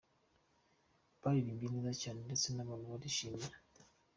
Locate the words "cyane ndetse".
2.01-2.47